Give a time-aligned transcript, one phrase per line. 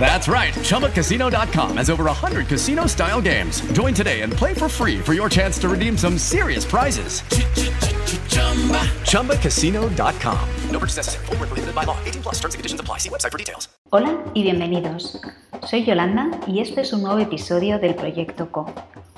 [0.00, 0.54] That's right.
[0.54, 3.60] ChumbaCasino.com has over 100 casino style games.
[3.72, 7.22] Join today and play for free for your chance to redeem some serious prizes.
[9.04, 10.48] ChumbaCasino.com.
[10.70, 11.26] No purchase necessary.
[11.26, 11.98] Full prohibited by law.
[12.06, 12.98] 18 plus terms and conditions apply.
[12.98, 13.68] See website for details.
[13.90, 15.20] Hola y bienvenidos.
[15.68, 18.72] Soy Yolanda y este es un nuevo episodio del Proyecto Co.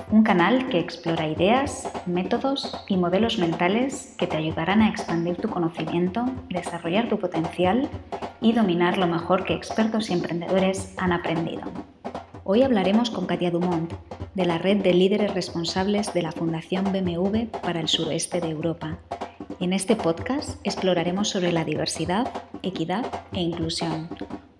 [0.09, 5.49] Un canal que explora ideas, métodos y modelos mentales que te ayudarán a expandir tu
[5.49, 7.89] conocimiento, desarrollar tu potencial
[8.41, 11.63] y dominar lo mejor que expertos y emprendedores han aprendido.
[12.43, 13.93] Hoy hablaremos con Katia Dumont,
[14.33, 18.97] de la red de líderes responsables de la Fundación BMW para el suroeste de Europa.
[19.59, 22.31] En este podcast exploraremos sobre la diversidad,
[22.63, 24.09] equidad e inclusión,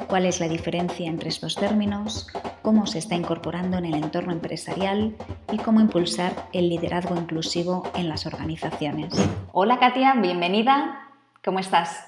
[0.08, 2.28] cuál es la diferencia entre estos términos,
[2.62, 5.16] cómo se está incorporando en el entorno empresarial
[5.52, 9.14] y cómo impulsar el liderazgo inclusivo en las organizaciones.
[9.54, 11.10] Hola Katia, bienvenida.
[11.44, 12.06] ¿Cómo estás?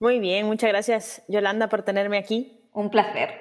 [0.00, 2.68] Muy bien, muchas gracias Yolanda por tenerme aquí.
[2.72, 3.40] Un placer.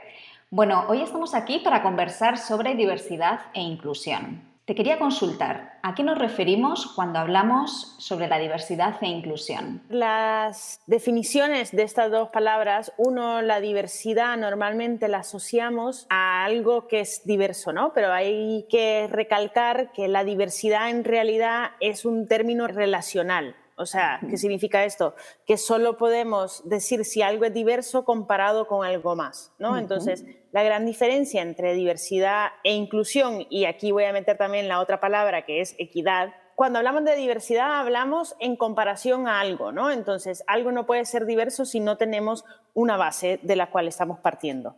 [0.49, 4.52] Bueno, hoy estamos aquí para conversar sobre diversidad e inclusión.
[4.65, 9.81] Te quería consultar, ¿a qué nos referimos cuando hablamos sobre la diversidad e inclusión?
[9.89, 17.01] Las definiciones de estas dos palabras, uno, la diversidad normalmente la asociamos a algo que
[17.01, 17.91] es diverso, ¿no?
[17.91, 23.57] Pero hay que recalcar que la diversidad en realidad es un término relacional.
[23.75, 25.15] O sea, ¿qué significa esto?
[25.45, 29.77] Que solo podemos decir si algo es diverso comparado con algo más, ¿no?
[29.77, 34.79] Entonces, la gran diferencia entre diversidad e inclusión, y aquí voy a meter también la
[34.79, 39.91] otra palabra que es equidad, cuando hablamos de diversidad hablamos en comparación a algo, ¿no?
[39.91, 44.19] Entonces, algo no puede ser diverso si no tenemos una base de la cual estamos
[44.19, 44.75] partiendo.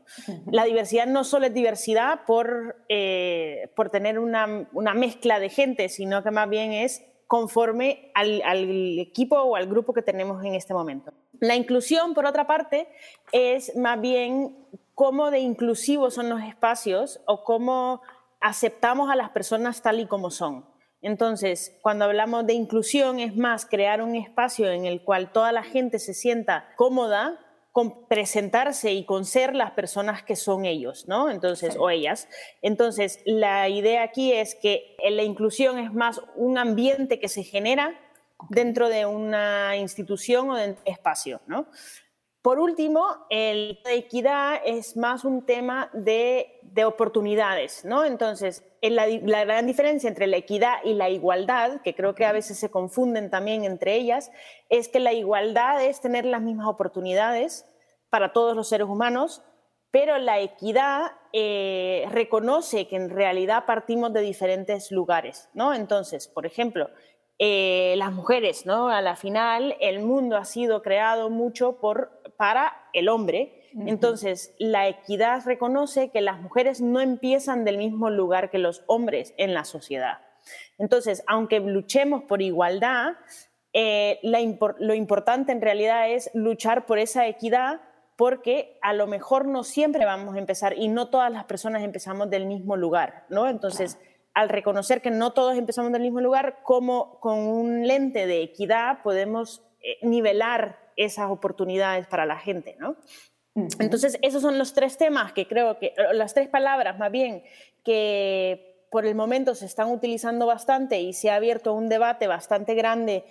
[0.49, 5.89] La diversidad no solo es diversidad por, eh, por tener una, una mezcla de gente,
[5.89, 8.41] sino que más bien es conforme al,
[8.99, 11.11] equipo o al grupo que tenemos en este momento.
[11.39, 12.87] La inclusión, por otra parte,
[13.31, 14.55] es más bien
[14.93, 18.01] cómo de inclusivos son los espacios o cómo
[18.39, 20.65] aceptamos a las personas tal y como son.
[21.01, 25.63] Entonces, cuando hablamos de inclusión es más crear un espacio en el cual toda la
[25.63, 27.39] gente se sienta cómoda
[27.75, 31.29] con presentarse y con ser las personas que son ellos, ¿no?
[31.29, 32.29] Entonces, o ellas.
[32.61, 37.99] Entonces, la idea aquí es que la inclusión es más un ambiente que se genera
[38.49, 41.67] dentro de una institución o de un espacio, ¿no?
[42.45, 48.05] Por último, el, la equidad es más un tema de, de oportunidades, ¿no?
[48.05, 52.31] Entonces, la, la, gran diferencia entre la equidad y la igualdad, que creo que a
[52.31, 54.31] veces se confunden también entre ellas,
[54.69, 57.65] es que la igualdad es tener las mismas oportunidades
[58.11, 59.41] para todos los seres humanos,
[59.89, 65.73] pero la equidad eh, reconoce que en realidad partimos de diferentes lugares, ¿no?
[65.73, 66.91] Entonces, por ejemplo,
[67.37, 68.89] eh, las mujeres, ¿no?
[68.89, 73.61] A la final, el mundo ha sido creado mucho por para el hombre.
[73.85, 79.33] Entonces, la equidad reconoce que las mujeres no empiezan del mismo lugar que los hombres
[79.37, 80.19] en la sociedad.
[80.77, 83.15] Entonces, aunque luchemos por igualdad,
[83.73, 87.81] eh, lo importante en realidad es luchar por esa equidad
[88.15, 92.29] porque a lo mejor no siempre vamos a empezar y no todas las personas empezamos
[92.29, 93.49] del mismo lugar, ¿no?
[93.49, 93.99] Entonces,
[94.35, 99.01] al reconocer que no todos empezamos del mismo lugar, como con un lente de equidad
[99.01, 102.97] podemos eh, nivelar esas oportunidades para la gente, ¿no?
[103.79, 107.43] Entonces, esos son los tres temas que creo que, las tres palabras más bien,
[107.85, 112.75] que por el momento se están utilizando bastante y se ha abierto un debate bastante
[112.75, 113.23] grande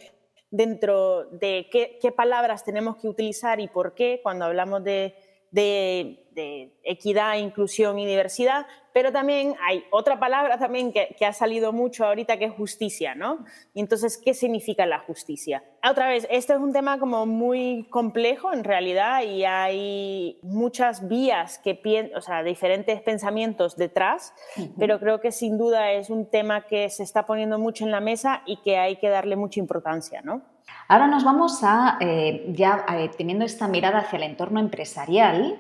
[0.51, 5.15] dentro de qué, qué, palabras tenemos que utilizar y por qué cuando hablamos de,
[5.51, 11.33] de, de equidad, inclusión y diversidad, pero también hay otra palabra también que, que, ha
[11.33, 13.45] salido mucho ahorita que es justicia, ¿no?
[13.75, 15.65] Y entonces, ¿qué significa la justicia?
[15.87, 21.59] Otra vez, este es un tema como muy complejo en realidad y hay muchas vías
[21.59, 21.75] que
[22.17, 24.73] o sea, diferentes pensamientos detrás, uh -huh.
[24.79, 28.01] pero creo que sin duda es un tema que se está poniendo mucho en la
[28.01, 30.43] mesa y que hay que darle mucha importancia, ¿no?
[30.89, 35.59] Ahora nos vamos a, eh, ya eh, teniendo esta mirada hacia el entorno empresarial,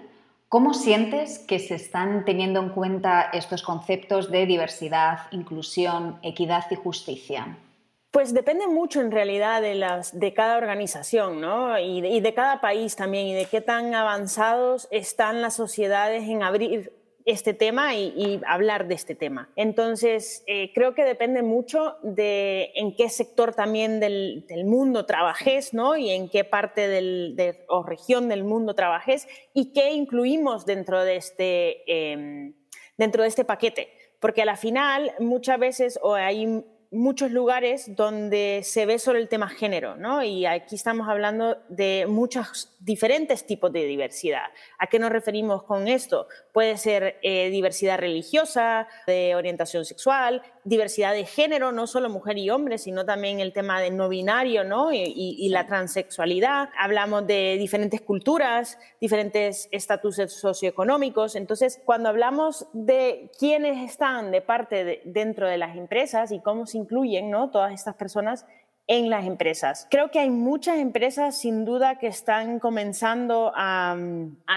[0.55, 6.77] ¿Cómo sientes que se están teniendo en cuenta estos conceptos de diversidad, inclusión, equidad y
[6.77, 7.59] justicia?
[8.13, 11.77] Pues depende mucho en realidad de, las, de cada organización ¿no?
[11.81, 16.23] y, de, y de cada país también y de qué tan avanzados están las sociedades
[16.23, 16.93] en abrir
[17.25, 19.51] este tema y, hablar de este tema.
[19.57, 25.97] Entonces, eh, creo que depende mucho de en qué sector también del, mundo trabajes, ¿no?
[25.97, 31.03] Y en qué parte del, de, o región del mundo trabajes y qué incluimos dentro
[31.03, 32.55] de este, em,
[32.99, 33.89] dentro de este paquete.
[34.21, 39.29] Porque a la final, muchas veces, o hay muchos lugares donde se ve sobre el
[39.29, 40.23] tema género, ¿no?
[40.23, 44.45] Y aquí estamos hablando de muchos diferentes tipos de diversidad.
[44.79, 46.29] ¿A qué nos referimos con esto?
[46.53, 52.51] Puede ser eh, diversidad religiosa, de orientación sexual, diversidad de género, no solo mujer y
[52.51, 54.93] hombre, sino también el tema de no binario ¿no?
[54.93, 56.71] Y, la transexualidad.
[56.79, 61.37] Hablamos de diferentes culturas, diferentes estatutos socioeconómicos.
[61.37, 66.79] Entonces, cuando hablamos de quiénes están de parte dentro de las empresas y cómo se
[66.85, 67.51] incluyen ¿no?
[67.51, 68.47] todas estas personas,
[68.87, 69.87] en las empresas.
[69.91, 73.97] Creo que hay muchas empresas sin duda que están comenzando a,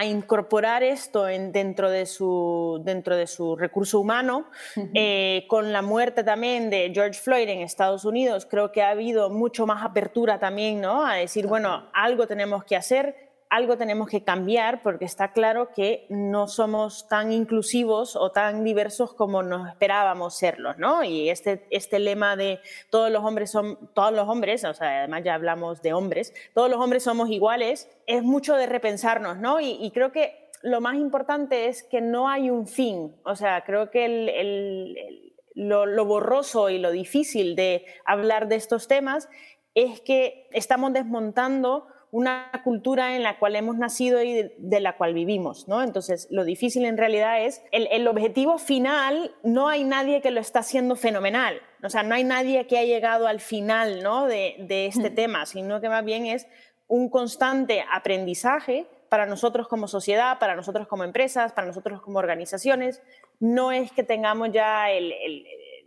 [0.03, 4.47] incorporar esto dentro, de su, dentro de su recurso humano.
[4.93, 9.29] Eh, con la muerte también de George Floyd en Estados Unidos, creo que ha habido
[9.29, 11.05] mucho más apertura también ¿no?
[11.05, 16.05] a decir, bueno, algo tenemos que hacer algo tenemos que cambiar porque está claro que
[16.09, 21.03] no somos tan inclusivos o tan diversos como nos esperábamos serlos, ¿no?
[21.03, 22.59] Y este, este lema de
[22.89, 26.69] todos los hombres son, todos los hombres, o sea, además ya hablamos de hombres, todos
[26.69, 29.59] los hombres somos iguales, es mucho de repensarnos, ¿no?
[29.61, 33.89] Y, creo que lo más importante es que no hay un fin, o sea, creo
[33.89, 39.29] que el, lo, lo borroso y lo difícil de hablar de estos temas
[39.73, 45.13] es que estamos desmontando una cultura en la cual hemos nacido y de, la cual
[45.13, 45.83] vivimos, ¿no?
[45.83, 50.59] Entonces, lo difícil en realidad es el, objetivo final, no hay nadie que lo está
[50.59, 54.25] haciendo fenomenal, o sea, no hay nadie que ha llegado al final, ¿no?
[54.25, 54.55] De,
[54.87, 56.47] este tema, sino que más bien es
[56.87, 63.01] un constante aprendizaje para nosotros como sociedad, para nosotros como empresas, para nosotros como organizaciones.
[63.39, 65.13] No es que tengamos ya el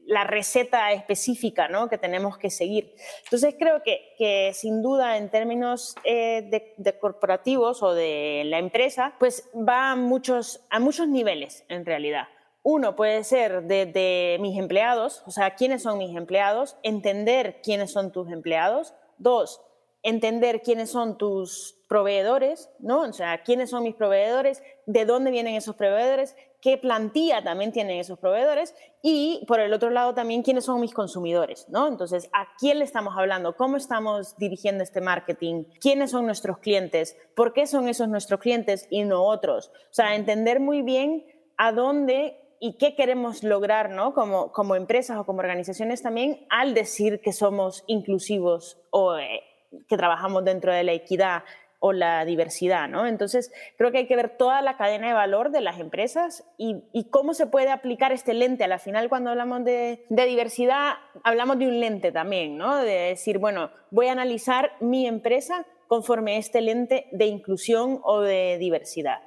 [0.06, 1.88] la receta específica ¿no?
[1.88, 2.94] que tenemos que seguir.
[3.24, 9.48] Entonces creo que, sin duda en términos eh, de, corporativos o de la empresa, pues
[9.54, 12.28] va a muchos, a muchos niveles en realidad.
[12.62, 17.90] Uno puede ser de, de, mis empleados, o sea, quiénes son mis empleados, entender quiénes
[17.92, 18.94] son tus empleados.
[19.16, 19.62] Dos,
[20.02, 23.00] entender quiénes son tus proveedores, ¿no?
[23.00, 27.98] O sea, quiénes son mis proveedores, de dónde vienen esos proveedores, qué plantilla también tienen
[27.98, 31.88] esos proveedores y por el otro lado también quiénes son mis consumidores, ¿no?
[31.88, 33.56] Entonces, ¿a quién le estamos hablando?
[33.56, 35.64] ¿Cómo estamos dirigiendo este marketing?
[35.80, 37.16] ¿Quiénes son nuestros clientes?
[37.34, 39.72] ¿Por qué son esos nuestros clientes y no otros?
[39.74, 41.26] O sea, entender muy bien
[41.56, 44.14] a dónde y qué queremos lograr ¿no?
[44.14, 49.42] como, como empresas o como organizaciones también al decir que somos inclusivos o eh,
[49.88, 51.44] que trabajamos dentro de la equidad
[51.80, 53.06] o la diversidad, ¿no?
[53.06, 56.84] Entonces, creo que hay que ver toda la cadena de valor de las empresas y,
[57.10, 58.64] cómo se puede aplicar este lente.
[58.64, 60.92] A la final, cuando hablamos de, diversidad,
[61.24, 62.76] hablamos de un lente también, ¿no?
[62.76, 68.58] De decir, bueno, voy a analizar mi empresa conforme este lente de inclusión o de
[68.58, 69.22] diversidad.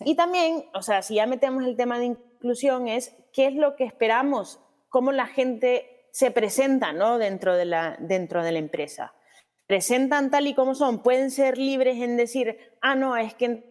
[0.00, 3.74] Y también, o sea, si ya metemos el tema de inclusión, es qué es lo
[3.74, 7.18] que esperamos, cómo la gente se presenta, ¿no?
[7.18, 9.12] Dentro de la, dentro de la empresa
[9.66, 13.64] presentan tal y como son, pueden ser libres en decir, ah, no, es que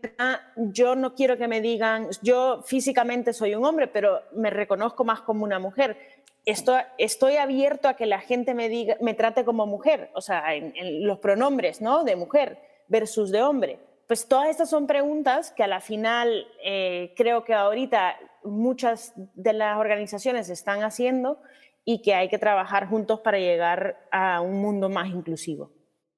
[0.57, 5.21] yo no quiero que me digan, yo físicamente soy un hombre, pero me reconozco más
[5.21, 5.97] como una mujer.
[6.45, 10.53] Estoy, estoy abierto a que la gente me, diga, me trate como mujer, o sea,
[10.53, 12.03] en, los pronombres, ¿no?
[12.03, 13.79] De mujer versus de hombre.
[14.05, 19.53] Pues todas estas son preguntas que a la final eh, creo que ahorita muchas de
[19.53, 21.39] las organizaciones están haciendo
[21.85, 25.71] y que hay que trabajar juntos para llegar a un mundo más inclusivo.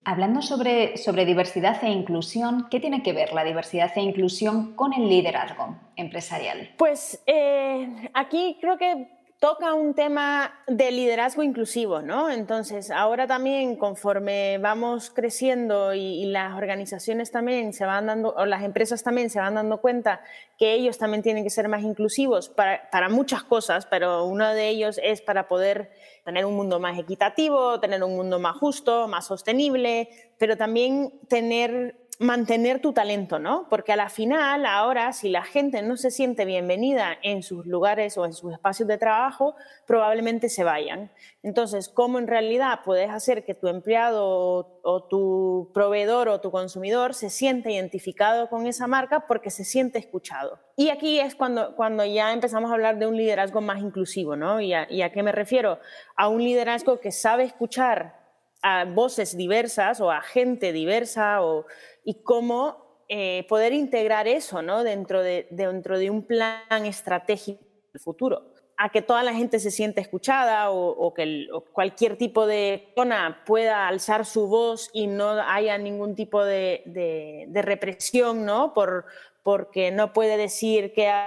[0.10, 4.94] Hablando sobre, sobre, diversidad e inclusión, ¿qué tiene que ver la diversidad e inclusión con
[4.94, 6.70] el liderazgo empresarial?
[6.78, 12.32] Pues eh, aquí creo que toca un tema de liderazgo inclusivo, ¿no?
[12.32, 18.64] Entonces, ahora también conforme vamos creciendo y, las organizaciones también se van dando, o las
[18.64, 20.22] empresas también se van dando cuenta
[20.58, 25.00] que ellos también tienen que ser más inclusivos para, muchas cosas, pero uno de ellos
[25.04, 25.92] es para poder
[26.26, 32.07] tener un mundo más equitativo, tener un mundo más justo, más sostenible, pero también tener
[32.20, 33.68] mantener tu talento, ¿no?
[33.70, 38.18] Porque a la final, ahora, si la gente no se siente bienvenida en sus lugares
[38.18, 39.56] o en sus espacios de trabajo,
[39.86, 41.12] probablemente se vayan.
[41.44, 47.14] Entonces, ¿cómo en realidad puedes hacer que tu empleado o, tu proveedor o tu consumidor
[47.14, 50.60] se siente identificado con esa marca porque se siente escuchado?
[50.76, 54.60] Y aquí es cuando, cuando ya empezamos a hablar de un liderazgo más inclusivo, ¿no?
[54.60, 55.80] ¿Y a, y a qué me refiero?
[56.16, 58.17] A un liderazgo que sabe escuchar
[58.62, 61.66] a voces diversas o a gente diversa o
[62.04, 64.84] y cómo eh, poder integrar eso ¿no?
[64.84, 69.72] dentro, de, dentro de un plan estratégico del futuro a que toda la gente se
[69.72, 75.80] sienta escuchada o, que cualquier tipo de persona pueda alzar su voz y no haya
[75.80, 78.76] ningún tipo de, represión, ¿no?
[78.76, 79.06] Por,
[79.42, 81.26] porque no puede decir que ha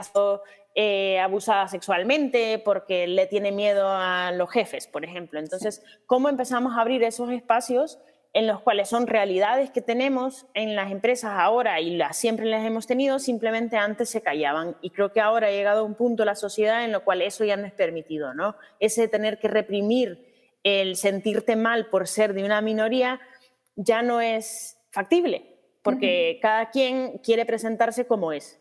[0.83, 5.39] eh, abusada sexualmente, porque le tiene miedo a los jefes, por ejemplo.
[5.39, 7.99] Entonces, ¿cómo empezamos a abrir esos espacios
[8.33, 12.65] en los cuales son realidades que tenemos en las empresas ahora y las siempre las
[12.65, 14.75] hemos tenido, simplemente antes se callaban.
[14.81, 17.59] Y creo que ahora ha llegado un punto la sociedad en lo cual eso ya
[17.59, 18.57] no es permitido, ¿no?
[18.79, 20.33] Ese tener que reprimir
[20.63, 23.21] el sentirte mal por ser de una minoría
[23.77, 28.60] ya no es factible, porque cada quien quiere presentarse como es.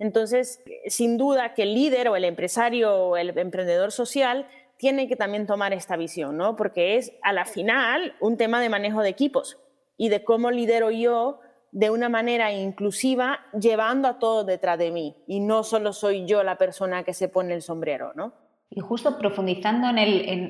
[0.00, 5.14] Entonces, sin duda que el líder o el empresario o el emprendedor social tiene que
[5.14, 6.56] también tomar esta visión, ¿no?
[6.56, 9.58] Porque es a la final un tema de manejo de equipos
[9.98, 11.40] y de cómo lidero yo
[11.70, 16.42] de una manera inclusiva, llevando a todos detrás de mí y no solo soy yo
[16.42, 18.32] la persona que se pone el sombrero, ¿no?
[18.70, 19.98] Y justo profundizando en,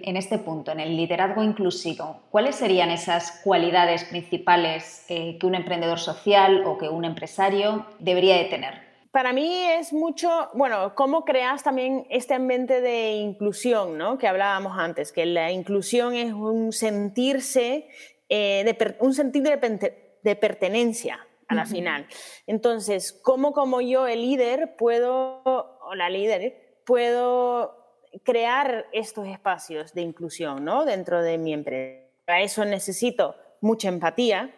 [0.04, 5.56] en, este punto, en el liderazgo inclusivo, ¿cuáles serían esas cualidades principales eh, que un
[5.56, 8.89] emprendedor social o que un empresario debería de tener?
[9.10, 14.18] Para mí es mucho, bueno, cómo creas también este ambiente de inclusión, ¿no?
[14.18, 17.88] Que hablábamos antes, que la inclusión es un sentirse,
[18.28, 22.06] eh, de, un sentir de, pertenencia a la final.
[22.46, 27.76] Entonces, ¿cómo como yo, el líder, puedo, o la líder, puedo
[28.22, 30.84] crear estos espacios de inclusión, ¿no?
[30.84, 32.06] Dentro de mi empresa.
[32.24, 34.54] Para eso necesito mucha empatía,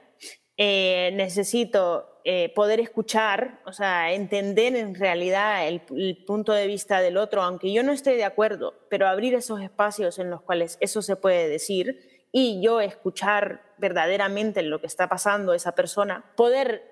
[0.57, 5.81] eh, necesito eh, poder escuchar, o sea, entender en realidad el,
[6.25, 10.21] punto de vista del otro, aunque yo no esté de acuerdo, pero abrir esos espacios
[10.21, 15.53] en los cuales eso se puede decir y yo escuchar verdaderamente lo que está pasando
[15.53, 16.83] esa persona, poder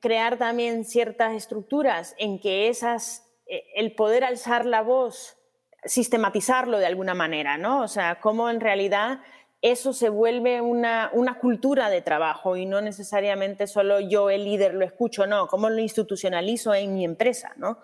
[0.00, 5.36] crear también ciertas estructuras en que esas, eh, el poder alzar la voz,
[5.84, 7.82] sistematizarlo de alguna manera, ¿no?
[7.82, 9.20] O sea, cómo en realidad
[9.60, 11.10] eso se vuelve una,
[11.40, 15.78] cultura de trabajo y no necesariamente solo yo, el líder, lo escucho, no, cómo lo
[15.78, 17.78] institucionalizo en mi empresa, ¿no?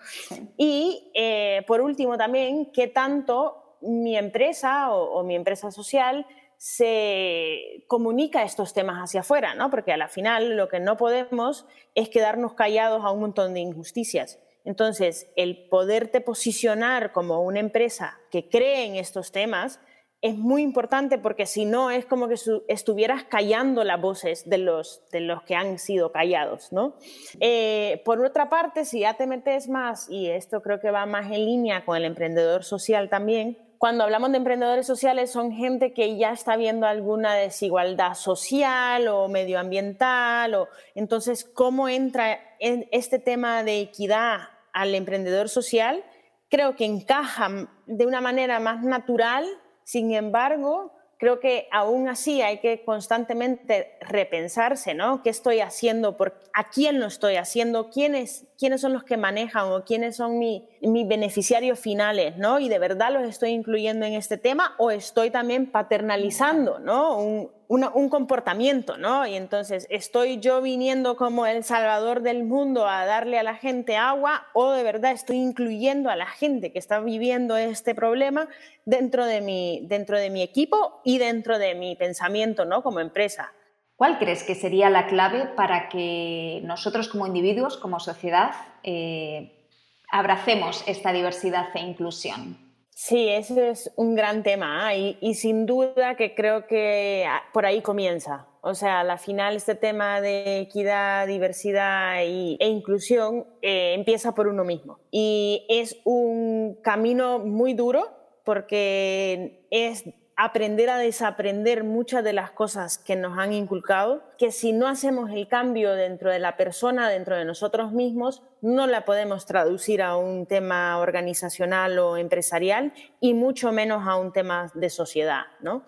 [0.56, 6.26] Y eh, por último también, qué tanto mi empresa o, mi empresa social
[6.56, 9.68] se comunica estos temas hacia afuera, ¿no?
[9.68, 13.60] Porque a la final lo que no podemos es quedarnos callados a un montón de
[13.60, 14.38] injusticias.
[14.64, 19.78] Entonces, el poderte posicionar como una empresa que cree en estos temas,
[20.24, 22.36] es muy importante porque si no es como que
[22.68, 26.94] estuvieras callando las voces de los, de los que han sido callados, ¿no?
[27.40, 31.26] Eh, por otra parte, si ya te metes más, y esto creo que va más
[31.26, 36.16] en línea con el emprendedor social también, cuando hablamos de emprendedores sociales son gente que
[36.16, 43.62] ya está viendo alguna desigualdad social o medioambiental, o entonces cómo entra en este tema
[43.62, 44.38] de equidad
[44.72, 46.02] al emprendedor social,
[46.48, 49.44] creo que encaja de una manera más natural
[49.84, 55.22] sin embargo, creo que aún así hay que constantemente repensarse, ¿no?
[55.22, 56.16] ¿Qué estoy haciendo?
[56.16, 57.90] Por, ¿A quién lo estoy haciendo?
[57.90, 62.58] ¿Quiénes, quiénes son los que manejan o quiénes son mis beneficiarios finales, ¿no?
[62.58, 67.18] Y de verdad los estoy incluyendo en este tema o estoy también paternalizando, ¿no?
[67.18, 69.26] Un, un comportamiento, ¿no?
[69.26, 73.96] Y entonces, ¿estoy yo viniendo como el salvador del mundo a darle a la gente
[73.96, 78.48] agua o de verdad estoy incluyendo a la gente que está viviendo este problema
[78.84, 82.82] dentro de mi, dentro de mi equipo y dentro de mi pensamiento, ¿no?
[82.82, 83.52] Como empresa.
[83.96, 88.52] ¿Cuál crees que sería la clave para que nosotros como individuos, como sociedad,
[88.82, 89.68] eh,
[90.10, 92.63] abracemos esta diversidad e inclusión?
[92.94, 94.94] Sí, ese es un gran tema ¿ah?
[94.94, 98.46] y, sin duda que creo que por ahí comienza.
[98.60, 104.64] O sea, al final este tema de equidad, diversidad e inclusión eh, empieza por uno
[104.64, 105.00] mismo.
[105.10, 108.08] Y es un camino muy duro
[108.44, 110.04] porque es
[110.36, 115.30] aprender a desaprender muchas de las cosas que nos han inculcado, que si no hacemos
[115.30, 120.16] el cambio dentro de la persona, dentro de nosotros mismos, no la podemos traducir a
[120.16, 125.84] un tema organizacional o empresarial y mucho menos a un tema de sociedad, ¿no?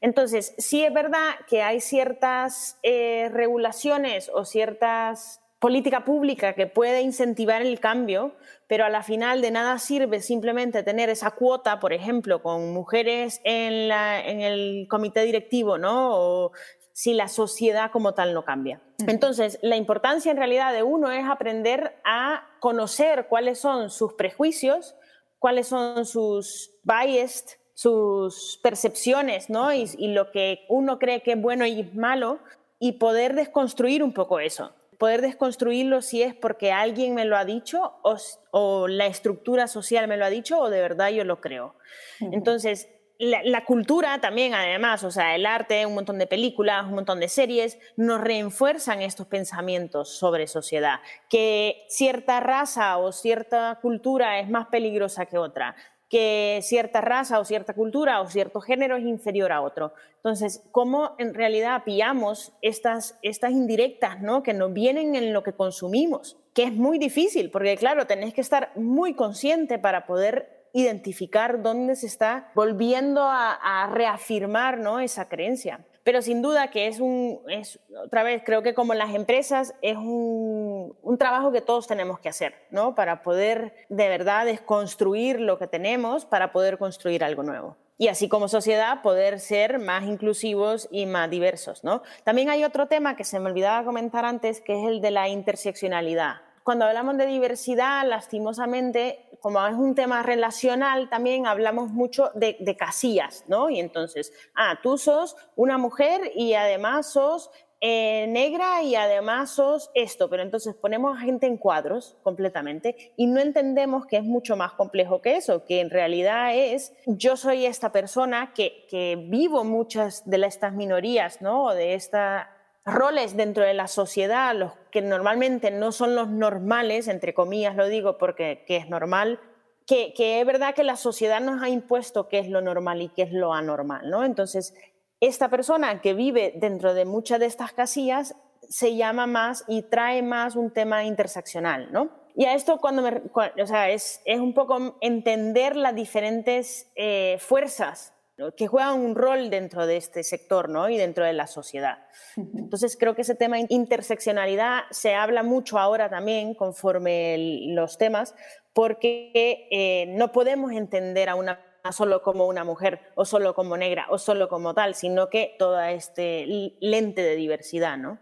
[0.00, 7.00] Entonces, sí es verdad que hay ciertas eh, regulaciones o ciertas política pública que puede
[7.00, 8.34] incentivar el cambio,
[8.66, 13.40] pero a la final de nada sirve simplemente tener esa cuota, por ejemplo, con mujeres
[13.44, 16.10] en, el comité directivo, ¿no?
[16.14, 16.52] O
[16.92, 18.80] si la sociedad como tal no cambia.
[19.06, 24.94] Entonces, la importancia en realidad de uno es aprender a conocer cuáles son sus prejuicios,
[25.38, 29.72] cuáles son sus biased, sus percepciones, ¿no?
[29.72, 32.40] Y, y lo que uno cree que es bueno y malo,
[32.78, 37.44] y poder desconstruir un poco eso poder desconstruirlo si es porque alguien me lo ha
[37.44, 41.74] dicho o, la estructura social me lo ha dicho o de verdad yo lo creo.
[42.20, 42.88] Entonces,
[43.18, 47.28] la, cultura también, además, o sea, el arte, un montón de películas, un montón de
[47.28, 51.00] series, nos refuerzan estos pensamientos sobre sociedad,
[51.30, 55.76] que cierta raza o cierta cultura es más peligrosa que otra,
[56.08, 59.92] que cierta raza o cierta cultura o cierto género es inferior a otro.
[60.16, 64.42] Entonces, ¿cómo en realidad pillamos estas, estas indirectas ¿no?
[64.42, 66.36] que nos vienen en lo que consumimos?
[66.54, 71.96] Que es muy difícil, porque claro, tenés que estar muy consciente para poder identificar dónde
[71.96, 75.00] se está volviendo a, reafirmar ¿no?
[75.00, 75.80] esa creencia.
[76.06, 79.96] Pero sin duda que es un, es, otra vez, creo que como las empresas es
[79.96, 82.94] un, un, trabajo que todos tenemos que hacer, ¿no?
[82.94, 87.76] Para poder de verdad desconstruir lo que tenemos, para poder construir algo nuevo.
[87.98, 92.04] Y así como sociedad, poder ser más inclusivos y más diversos, ¿no?
[92.22, 95.28] También hay otro tema que se me olvidaba comentar antes, que es el de la
[95.28, 96.36] interseccionalidad
[96.66, 103.44] cuando hablamos de diversidad, lastimosamente, como es un tema relacional, también hablamos mucho de, casillas,
[103.46, 103.70] ¿no?
[103.70, 109.92] Y entonces, ah, tú sos una mujer y además sos eh, negra y además sos
[109.94, 114.56] esto, pero entonces ponemos a gente en cuadros completamente y no entendemos que es mucho
[114.56, 119.62] más complejo que eso, que en realidad es yo soy esta persona que, que vivo
[119.62, 121.72] muchas de estas minorías, ¿no?
[121.72, 122.55] De esta
[122.86, 127.88] roles dentro de la sociedad, los que normalmente no son los normales, entre comillas lo
[127.88, 129.40] digo porque es normal,
[129.86, 133.22] que, es verdad que la sociedad nos ha impuesto qué es lo normal y qué
[133.22, 134.24] es lo anormal, ¿no?
[134.24, 134.74] Entonces,
[135.20, 138.34] esta persona que vive dentro de muchas de estas casillas
[138.68, 142.10] se llama más y trae más un tema interseccional, ¿no?
[142.34, 143.22] Y a esto cuando me,
[143.62, 148.12] o sea, es, es un poco entender las diferentes eh, fuerzas
[148.56, 150.88] que juegan un rol dentro de este sector ¿no?
[150.88, 152.06] y dentro de la sociedad.
[152.36, 158.34] Entonces creo que ese tema de interseccionalidad se habla mucho ahora también conforme los temas,
[158.72, 161.60] porque eh, no podemos entender a una
[161.92, 165.92] solo como una mujer o solo como negra o solo como tal, sino que toda
[165.92, 168.18] este lente de diversidad, ¿no?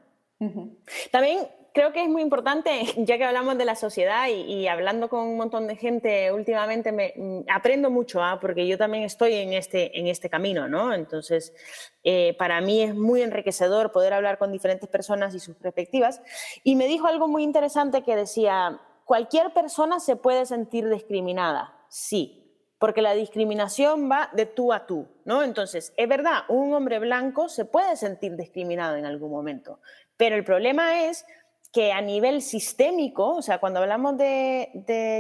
[1.11, 5.27] También creo que es muy importante, ya que hablamos de la sociedad y, hablando con
[5.27, 8.39] un montón de gente últimamente, me, mm, aprendo mucho, ¿ah?
[8.41, 10.95] porque yo también estoy en este, en este camino, ¿no?
[10.95, 11.53] Entonces,
[12.05, 16.23] eh, para mí es muy enriquecedor poder hablar con diferentes personas y sus perspectivas.
[16.63, 22.41] Y me dijo algo muy interesante que decía, cualquier persona se puede sentir discriminada, sí,
[22.79, 25.43] porque la discriminación va de tú a tú, ¿no?
[25.43, 29.81] Entonces, es verdad, un hombre blanco se puede sentir discriminado en algún momento,
[30.17, 31.27] pero el problema es
[31.75, 34.71] que a nivel sistémico, o sea, cuando hablamos de,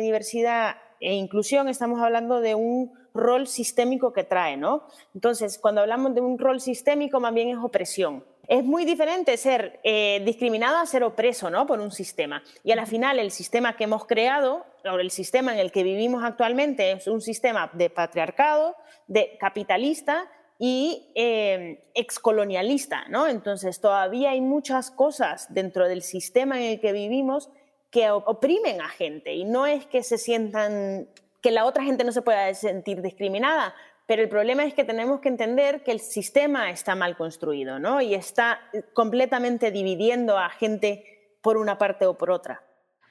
[0.02, 4.86] diversidad e inclusión, estamos hablando de un rol sistémico que trae, ¿no?
[5.14, 8.24] Entonces, cuando hablamos de un rol sistémico, más bien es opresión.
[8.46, 11.66] Es muy diferente ser eh, discriminado a ser opreso ¿no?
[11.66, 12.42] por un sistema.
[12.62, 15.82] Y a la final, el sistema que hemos creado, o el sistema en el que
[15.82, 23.26] vivimos actualmente, es un sistema de patriarcado, de capitalista, y eh, excolonialista, ¿no?
[23.26, 27.50] Entonces todavía hay muchas cosas dentro del sistema en el que vivimos
[27.90, 31.08] que oprimen a gente y no es que se sientan,
[31.40, 33.72] que la otra gente no se pueda sentir discriminada,
[34.06, 38.00] pero el problema es que tenemos que entender que el sistema está mal construido, ¿no?
[38.00, 38.60] Y está
[38.94, 42.63] completamente dividiendo a gente por una parte o por otra.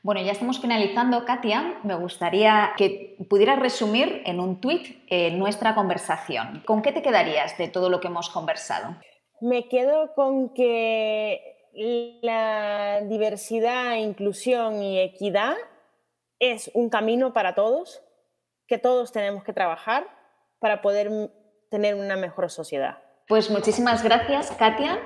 [0.03, 1.79] Bueno, ya estamos finalizando, Katia.
[1.83, 6.61] Me gustaría que pudieras resumir en un tuit eh, nuestra conversación.
[6.65, 8.97] ¿Con qué te quedarías de todo lo que hemos conversado?
[9.39, 11.39] Me quedo con que
[12.21, 15.55] la diversidad, inclusión y equidad
[16.37, 18.03] es un camino para todos,
[18.67, 20.05] que todos tenemos que trabajar
[20.59, 21.31] para poder
[21.71, 22.97] tener una mejor sociedad.
[23.29, 24.99] Pues muchísimas gracias, Katia.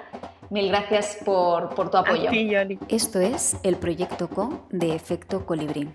[0.50, 2.30] Mil gracias por, por tu apoyo.
[2.90, 5.90] Esto es el proyecto Co de Efecto Colibrí.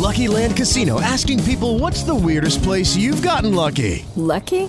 [0.00, 4.04] Lucky Land Casino asking people what's the weirdest place you've gotten lucky.
[4.16, 4.68] Lucky?